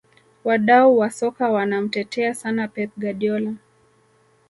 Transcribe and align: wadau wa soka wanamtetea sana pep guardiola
wadau 0.43 0.97
wa 0.97 1.09
soka 1.11 1.49
wanamtetea 1.49 2.33
sana 2.35 2.67
pep 2.67 2.89
guardiola 2.97 3.53